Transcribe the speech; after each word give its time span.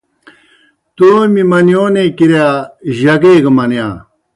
تومیْ 0.95 1.43
منِیونے 1.49 2.05
کِرِیا 2.17 2.47
جگے 2.99 3.33
گہ 3.43 3.51
منِیا 3.57 3.87